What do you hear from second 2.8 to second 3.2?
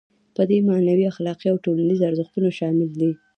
دي.